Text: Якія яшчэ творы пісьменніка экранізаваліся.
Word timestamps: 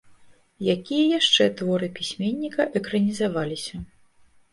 Якія 0.75 1.01
яшчэ 1.19 1.43
творы 1.59 1.89
пісьменніка 1.97 2.65
экранізаваліся. 2.81 3.83